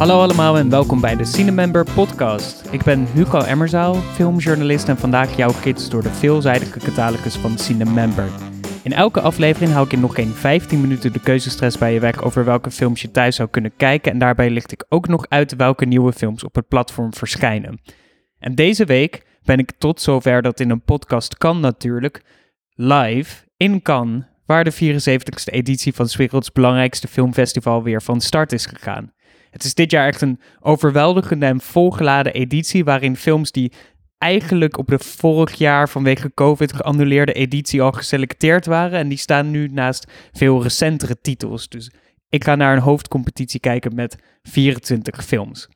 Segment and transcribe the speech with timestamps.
[0.00, 2.72] Hallo allemaal en welkom bij de Cinemember podcast.
[2.72, 8.28] Ik ben Hugo Emmerzaal, filmjournalist en vandaag jouw gids door de veelzijdige catalogus van Cinemember.
[8.82, 12.22] In elke aflevering hou ik in nog geen 15 minuten de keuzestress bij je weg
[12.22, 15.56] over welke films je thuis zou kunnen kijken en daarbij licht ik ook nog uit
[15.56, 17.80] welke nieuwe films op het platform verschijnen.
[18.38, 22.22] En deze week ben ik tot zover dat in een podcast kan natuurlijk,
[22.74, 28.52] live in Cannes, waar de 74ste editie van 's werelds belangrijkste filmfestival weer van start
[28.52, 29.12] is gegaan.
[29.50, 33.72] Het is dit jaar echt een overweldigende en volgeladen editie waarin films die
[34.18, 38.98] eigenlijk op de vorig jaar vanwege COVID geannuleerde editie al geselecteerd waren.
[38.98, 41.68] En die staan nu naast veel recentere titels.
[41.68, 41.90] Dus
[42.28, 45.68] ik ga naar een hoofdcompetitie kijken met 24 films.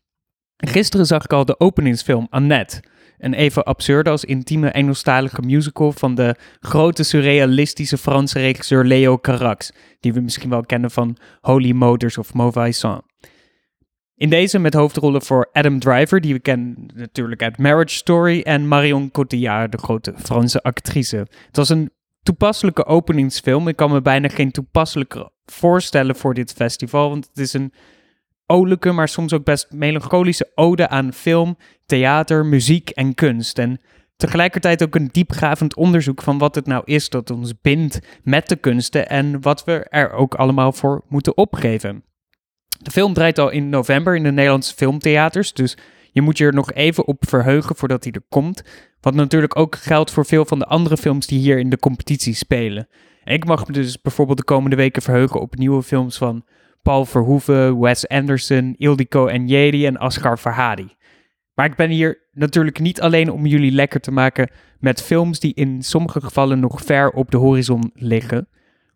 [0.57, 2.83] Gisteren zag ik al de openingsfilm Annette.
[3.19, 9.73] Een even absurde als intieme Engelstalige musical van de grote surrealistische Franse regisseur Leo Carax,
[10.01, 13.03] die we misschien wel kennen van Holy Motors of Mauvais Sang.
[14.17, 18.69] In deze met hoofdrollen voor Adam Driver, die we kennen natuurlijk uit Marriage Story, en
[18.69, 21.17] Marion Cotillard, de grote Franse actrice.
[21.17, 21.91] Het was een
[22.23, 23.69] toepasselijke openingsfilm.
[23.69, 27.73] Ik kan me bijna geen toepasselijker voorstellen voor dit festival, want het is een
[28.47, 33.59] olijke, maar soms ook best melancholische ode aan film, theater, muziek en kunst.
[33.59, 33.81] En
[34.17, 38.57] tegelijkertijd ook een diepgravend onderzoek van wat het nou is dat ons bindt met de
[38.57, 42.05] kunsten en wat we er ook allemaal voor moeten opgeven.
[42.79, 45.77] De film draait al in november in de Nederlandse filmtheaters, dus
[46.13, 48.63] je moet je er nog even op verheugen voordat hij er komt.
[49.01, 52.35] Wat natuurlijk ook geldt voor veel van de andere films die hier in de competitie
[52.35, 52.89] spelen.
[53.25, 56.45] ik mag me dus bijvoorbeeld de komende weken verheugen op nieuwe films van
[56.83, 60.97] Paul Verhoeven, Wes Anderson, Ildiko Enyedi en Asghar Farhadi.
[61.55, 65.55] Maar ik ben hier natuurlijk niet alleen om jullie lekker te maken met films die
[65.55, 68.49] in sommige gevallen nog ver op de horizon liggen.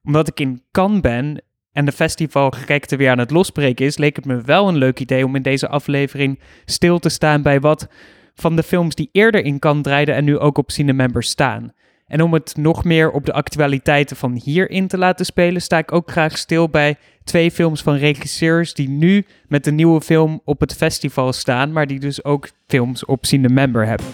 [0.03, 4.25] Omdat ik in Cannes ben en de festivalgekte weer aan het losbreken is, leek het
[4.25, 7.89] me wel een leuk idee om in deze aflevering stil te staan bij wat
[8.34, 11.73] van de films die eerder in Cannes draaiden en nu ook op Cinemembers staan.
[12.07, 15.93] En om het nog meer op de actualiteiten van hierin te laten spelen, sta ik
[15.93, 20.61] ook graag stil bij twee films van regisseurs die nu met de nieuwe film op
[20.61, 24.07] het festival staan, maar die dus ook films op Cinemember hebben.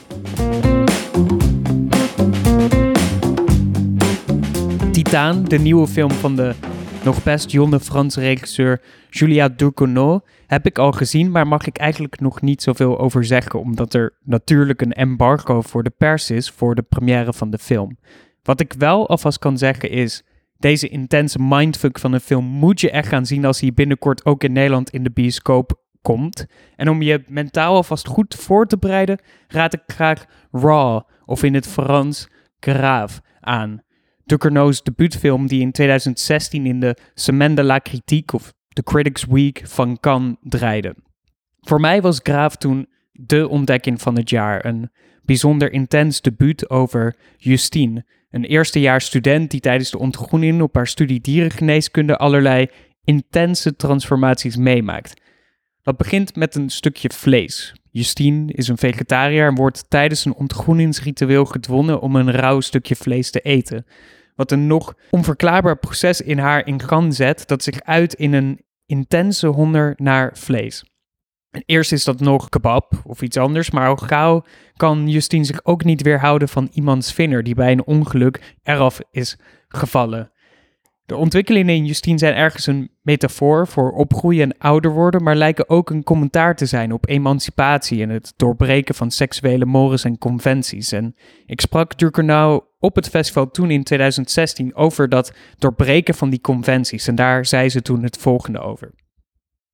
[4.92, 6.54] Titaan, de nieuwe film van de
[7.04, 12.20] nog best jonge Franse regisseur Julia Ducournau heb ik al gezien, maar mag ik eigenlijk
[12.20, 16.74] nog niet zoveel over zeggen, omdat er natuurlijk een embargo voor de pers is voor
[16.74, 17.98] de première van de film.
[18.42, 20.22] Wat ik wel alvast kan zeggen is,
[20.58, 24.44] deze intense mindfuck van een film moet je echt gaan zien als hij binnenkort ook
[24.44, 26.46] in Nederland in de bioscoop komt.
[26.76, 31.54] En om je mentaal alvast goed voor te bereiden, raad ik graag Raw, of in
[31.54, 32.28] het Frans
[32.60, 33.82] Grave, aan.
[34.24, 39.62] Ducournau's debuutfilm die in 2016 in de Semaine de la Critique of de Critics Week
[39.64, 40.94] van Cannes draaide.
[41.60, 44.64] Voor mij was Graaf toen de ontdekking van het jaar.
[44.64, 44.90] Een
[45.22, 51.20] bijzonder intens debuut over Justine, een eerstejaars student die tijdens de ontgroening op haar studie
[51.20, 52.68] dierengeneeskunde allerlei
[53.04, 55.20] intense transformaties meemaakt.
[55.82, 57.74] Dat begint met een stukje vlees.
[57.96, 63.30] Justine is een vegetariër en wordt tijdens een ontgroeningsritueel gedwongen om een rauw stukje vlees
[63.30, 63.86] te eten.
[64.34, 68.60] Wat een nog onverklaarbaar proces in haar in gang zet, dat zich uit in een
[68.86, 70.84] intense honger naar vlees.
[71.50, 74.44] En eerst is dat nog kebab of iets anders, maar al gauw
[74.76, 79.38] kan Justine zich ook niet weerhouden van iemands vinger die bij een ongeluk eraf is
[79.68, 80.32] gevallen.
[81.06, 85.68] De ontwikkelingen in Justine zijn ergens een metafoor voor opgroeien en ouder worden, maar lijken
[85.68, 90.92] ook een commentaar te zijn op emancipatie en het doorbreken van seksuele mores en conventies.
[90.92, 91.16] En
[91.46, 97.08] ik sprak Durkenau op het festival toen in 2016 over dat doorbreken van die conventies
[97.08, 98.94] en daar zei ze toen het volgende over.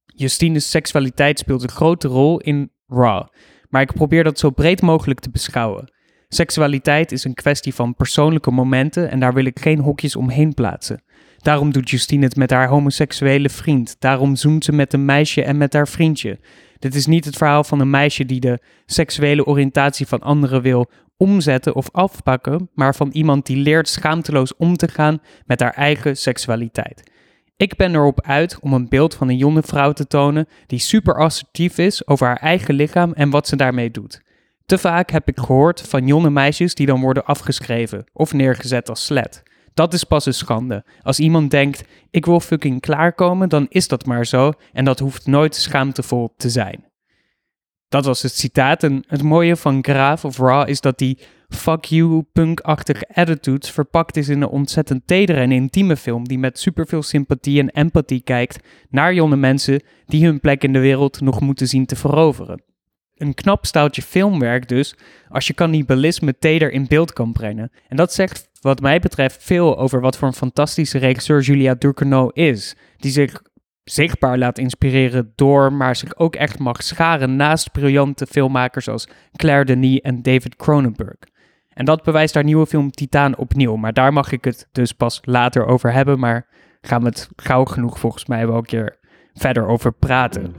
[0.07, 3.27] Justine's seksualiteit speelt een grote rol in Raw,
[3.69, 5.93] maar ik probeer dat zo breed mogelijk te beschouwen.
[6.29, 11.03] Seksualiteit is een kwestie van persoonlijke momenten en daar wil ik geen hokjes omheen plaatsen.
[11.43, 13.97] Daarom doet Justine het met haar homoseksuele vriend.
[13.99, 16.39] Daarom zoent ze met een meisje en met haar vriendje.
[16.79, 20.91] Dit is niet het verhaal van een meisje die de seksuele oriëntatie van anderen wil
[21.17, 26.17] omzetten of afpakken, maar van iemand die leert schaamteloos om te gaan met haar eigen
[26.17, 27.11] seksualiteit.
[27.57, 31.19] Ik ben erop uit om een beeld van een jonge vrouw te tonen die super
[31.19, 34.23] assertief is over haar eigen lichaam en wat ze daarmee doet.
[34.67, 39.05] Te vaak heb ik gehoord van jonge meisjes die dan worden afgeschreven of neergezet als
[39.05, 39.43] slet.
[39.75, 40.85] Dat is pas een schande.
[41.03, 45.27] Als iemand denkt, ik wil fucking klaarkomen, dan is dat maar zo en dat hoeft
[45.27, 46.89] nooit schaamtevol te zijn.
[47.91, 48.83] Dat was het citaat.
[48.83, 51.19] En het mooie van Graaf of Raw is dat die
[51.49, 56.59] fuck you punk-achtige attitudes verpakt is in een ontzettend tedere en intieme film die met
[56.59, 61.41] superveel sympathie en empathie kijkt naar jonge mensen die hun plek in de wereld nog
[61.41, 62.63] moeten zien te veroveren.
[63.21, 64.95] Een knap staaltje filmwerk dus,
[65.29, 67.71] als je cannibalisme teder in beeld kan brengen.
[67.89, 72.31] En dat zegt wat mij betreft veel over wat voor een fantastische regisseur Julia Ducournau
[72.33, 73.43] is, die zich
[73.85, 79.65] zichtbaar laat inspireren door, maar zich ook echt mag scharen naast briljante filmmakers als Claire
[79.65, 81.19] Denis en David Cronenberg.
[81.69, 85.21] En dat bewijst haar nieuwe film Titaan opnieuw, maar daar mag ik het dus pas
[85.23, 86.47] later over hebben, maar
[86.81, 88.99] gaan we het gauw genoeg volgens mij wel een keer
[89.35, 90.55] verder over praten.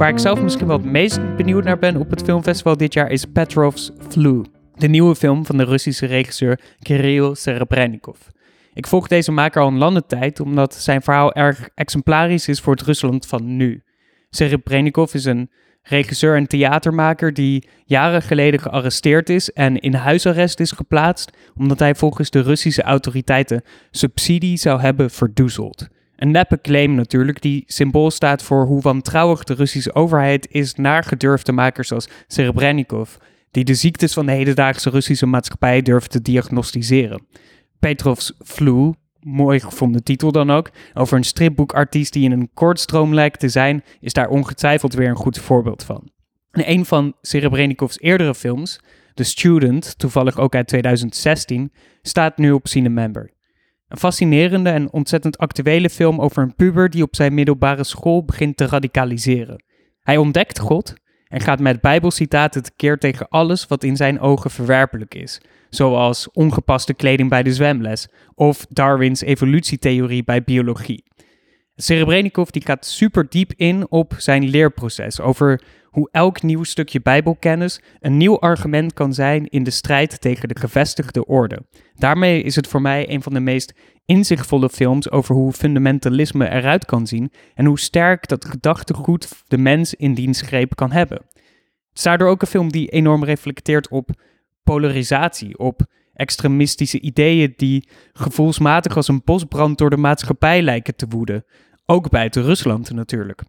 [0.00, 3.10] Waar ik zelf misschien wel het meest benieuwd naar ben op het filmfestival dit jaar
[3.10, 4.44] is Petrov's Flu,
[4.74, 8.18] de nieuwe film van de Russische regisseur Kirill Serebrennikov.
[8.74, 12.72] Ik volg deze maker al een lange tijd omdat zijn verhaal erg exemplarisch is voor
[12.72, 13.82] het Rusland van nu.
[14.30, 15.50] Serebrennikov is een
[15.82, 21.94] regisseur en theatermaker die jaren geleden gearresteerd is en in huisarrest is geplaatst omdat hij
[21.94, 25.88] volgens de Russische autoriteiten subsidie zou hebben verdoezeld.
[26.20, 31.04] Een neppe claim natuurlijk, die symbool staat voor hoe wantrouwig de Russische overheid is naar
[31.04, 33.14] gedurfde makers zoals Serebrennikov,
[33.50, 37.26] die de ziektes van de hedendaagse Russische maatschappij durven te diagnosticeren.
[37.78, 43.40] Petrovs flu, mooi gevonden titel dan ook, over een stripboekartiest die in een kortstroom lijkt
[43.40, 46.10] te zijn, is daar ongetwijfeld weer een goed voorbeeld van.
[46.50, 48.80] En een van Serebrenikovs eerdere films,
[49.14, 51.72] The Student, toevallig ook uit 2016,
[52.02, 53.38] staat nu op Cinemember.
[53.90, 58.56] Een fascinerende en ontzettend actuele film over een puber die op zijn middelbare school begint
[58.56, 59.64] te radicaliseren.
[60.00, 60.94] Hij ontdekt God
[61.28, 66.94] en gaat met bijbelcitaten tekeer tegen alles wat in zijn ogen verwerpelijk is, zoals ongepaste
[66.94, 71.04] kleding bij de zwemles of Darwins evolutietheorie bij biologie.
[71.76, 77.80] Serebrennikov die gaat super diep in op zijn leerproces over hoe elk nieuw stukje bijbelkennis
[78.00, 81.62] een nieuw argument kan zijn in de strijd tegen de gevestigde orde.
[81.94, 86.84] Daarmee is het voor mij een van de meest inzichtvolle films over hoe fundamentalisme eruit
[86.84, 91.18] kan zien en hoe sterk dat gedachtegoed de mens in diens greep kan hebben.
[91.88, 94.10] Het is daardoor ook een film die enorm reflecteert op
[94.62, 101.44] polarisatie, op extremistische ideeën die gevoelsmatig als een bosbrand door de maatschappij lijken te woeden.
[101.86, 103.42] Ook buiten Rusland natuurlijk.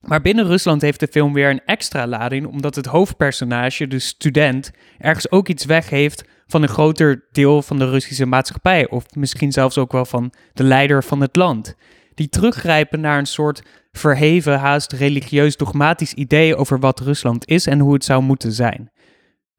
[0.00, 4.70] Maar binnen Rusland heeft de film weer een extra lading, omdat het hoofdpersonage, de student,
[4.98, 8.88] ergens ook iets weg heeft van een groter deel van de Russische maatschappij.
[8.88, 11.74] Of misschien zelfs ook wel van de leider van het land.
[12.14, 13.62] Die teruggrijpen naar een soort
[13.92, 18.90] verheven, haast religieus dogmatisch idee over wat Rusland is en hoe het zou moeten zijn.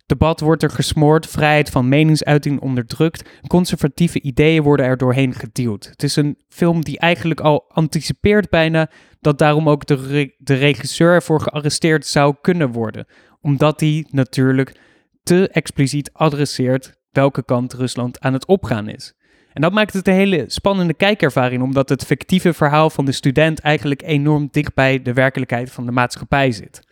[0.10, 5.86] Debat wordt er gesmoord, vrijheid van meningsuiting onderdrukt, conservatieve ideeën worden er doorheen gedeeld.
[5.90, 8.90] Het is een film die eigenlijk al anticipeert bijna
[9.20, 13.06] dat daarom ook de, de regisseur ervoor gearresteerd zou kunnen worden.
[13.42, 14.80] Omdat hij natuurlijk
[15.24, 19.14] te expliciet adresseert welke kant Rusland aan het opgaan is.
[19.54, 23.60] En dat maakt het een hele spannende kijkervaring, omdat het fictieve verhaal van de student
[23.60, 26.88] eigenlijk enorm dicht bij de werkelijkheid van de maatschappij zit.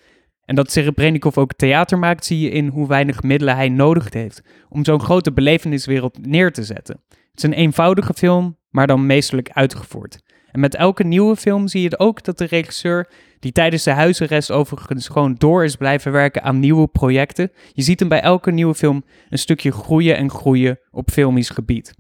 [0.48, 4.42] En dat Serebrennikov ook theater maakt, zie je in hoe weinig middelen hij nodig heeft
[4.70, 7.02] om zo'n grote beleveniswereld neer te zetten.
[7.10, 10.22] Het is een eenvoudige film, maar dan meesterlijk uitgevoerd.
[10.52, 13.10] En met elke nieuwe film zie je ook dat de regisseur,
[13.40, 18.00] die tijdens de huisarrest overigens gewoon door is blijven werken aan nieuwe projecten, je ziet
[18.00, 21.94] hem bij elke nieuwe film een stukje groeien en groeien op filmisch gebied.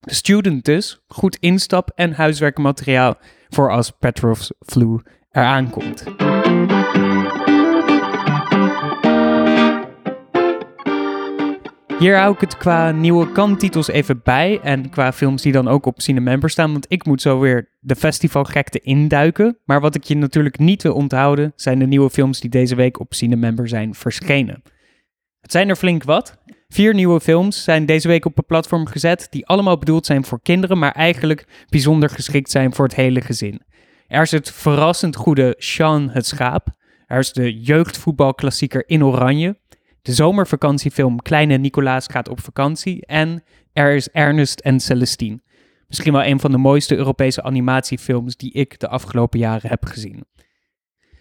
[0.00, 3.14] De student dus, goed instap en huiswerkmateriaal
[3.48, 6.04] voor als Petrov's Flu eraan komt.
[11.98, 14.60] Hier hou ik het qua nieuwe kantitels even bij.
[14.62, 16.72] En qua films die dan ook op Cinemember staan.
[16.72, 19.58] Want ik moet zo weer de festivalgekte induiken.
[19.64, 21.52] Maar wat ik je natuurlijk niet wil onthouden...
[21.56, 24.62] zijn de nieuwe films die deze week op Cinemember zijn verschenen.
[25.40, 26.38] Het zijn er flink wat.
[26.68, 29.26] Vier nieuwe films zijn deze week op het platform gezet...
[29.30, 30.78] die allemaal bedoeld zijn voor kinderen...
[30.78, 33.62] maar eigenlijk bijzonder geschikt zijn voor het hele gezin.
[34.06, 36.68] Er is het verrassend goede Sean het Schaap.
[37.06, 39.56] Er is de jeugdvoetbalklassieker In Oranje
[40.14, 45.40] zomervakantiefilm Kleine Nicolaas gaat op vakantie en er is Ernest en Celestine.
[45.88, 50.24] Misschien wel een van de mooiste Europese animatiefilms die ik de afgelopen jaren heb gezien.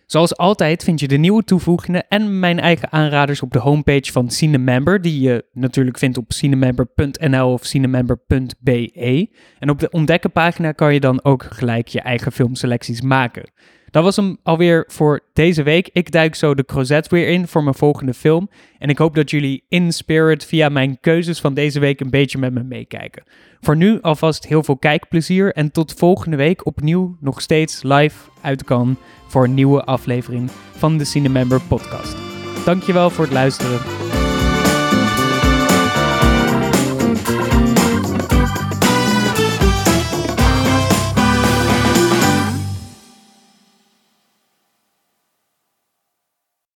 [0.06, 4.30] Zoals altijd vind je de nieuwe toevoegingen en mijn eigen aanraders op de homepage van
[4.30, 9.30] Cinemember, die je natuurlijk vindt op cinemember.nl of cinemember.be.
[9.60, 13.52] En op de ontdekkenpagina kan je dan ook gelijk je eigen filmselecties maken.
[13.92, 15.90] Dat was hem alweer voor deze week.
[15.94, 18.50] Ik duik zo de Crozet weer in voor mijn volgende film.
[18.78, 22.38] En ik hoop dat jullie in spirit via mijn keuzes van deze week een beetje
[22.38, 23.24] met me meekijken.
[23.60, 28.64] Voor nu alvast heel veel kijkplezier en tot volgende week opnieuw nog steeds live uit
[28.64, 32.18] kan voor een nieuwe aflevering van de Cinemember podcast.
[32.66, 34.07] Dankjewel voor het luisteren.